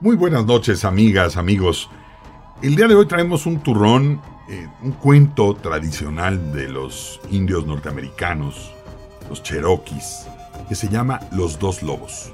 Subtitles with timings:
[0.00, 1.88] Muy buenas noches, amigas, amigos.
[2.62, 8.74] El día de hoy traemos un turrón, eh, un cuento tradicional de los indios norteamericanos,
[9.28, 10.26] los cherokees,
[10.68, 12.32] que se llama Los dos lobos.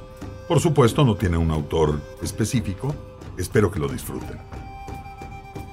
[0.49, 2.95] Por supuesto, no tiene un autor específico.
[3.37, 4.39] Espero que lo disfruten.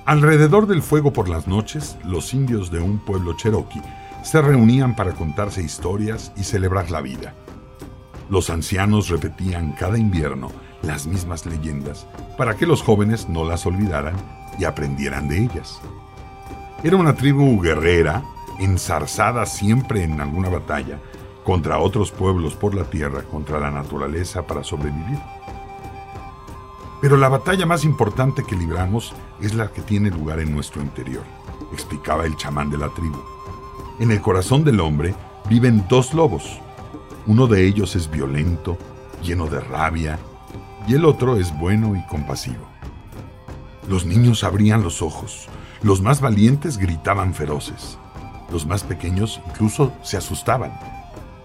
[0.05, 3.81] Alrededor del fuego por las noches, los indios de un pueblo cherokee
[4.23, 7.33] se reunían para contarse historias y celebrar la vida.
[8.29, 14.15] Los ancianos repetían cada invierno las mismas leyendas para que los jóvenes no las olvidaran
[14.59, 15.79] y aprendieran de ellas.
[16.83, 18.23] Era una tribu guerrera,
[18.59, 20.99] ensarzada siempre en alguna batalla,
[21.43, 25.19] contra otros pueblos por la tierra, contra la naturaleza para sobrevivir.
[27.01, 31.23] Pero la batalla más importante que libramos es la que tiene lugar en nuestro interior,
[31.71, 33.19] explicaba el chamán de la tribu.
[33.99, 35.15] En el corazón del hombre
[35.49, 36.59] viven dos lobos.
[37.25, 38.77] Uno de ellos es violento,
[39.23, 40.19] lleno de rabia,
[40.87, 42.65] y el otro es bueno y compasivo.
[43.87, 45.47] Los niños abrían los ojos,
[45.81, 47.97] los más valientes gritaban feroces,
[48.51, 50.71] los más pequeños incluso se asustaban.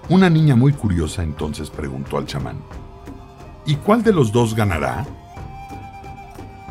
[0.08, 2.58] Una niña muy curiosa entonces preguntó al chamán,
[3.67, 5.06] ¿y cuál de los dos ganará?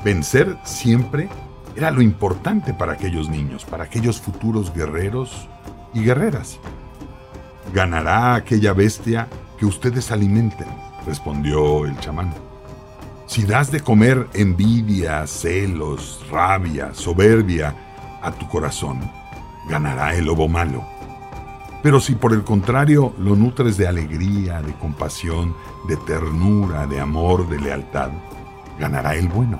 [0.03, 1.29] Vencer siempre
[1.75, 5.47] era lo importante para aquellos niños, para aquellos futuros guerreros
[5.93, 6.59] y guerreras.
[7.73, 10.67] Ganará aquella bestia que ustedes alimenten,
[11.05, 12.33] respondió el chamán.
[13.25, 17.75] Si das de comer envidia, celos, rabia, soberbia
[18.21, 18.99] a tu corazón,
[19.69, 20.83] ganará el lobo malo.
[21.81, 25.55] Pero si por el contrario lo nutres de alegría, de compasión,
[25.87, 28.11] de ternura, de amor, de lealtad,
[28.79, 29.59] ganará el bueno.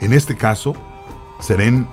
[0.00, 0.74] En este caso,
[1.40, 1.88] serán,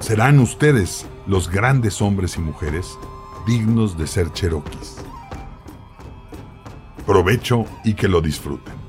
[0.00, 2.98] serán ustedes los grandes hombres y mujeres
[3.46, 4.96] dignos de ser cheroquis.
[7.10, 8.79] Provecho y que lo disfruten.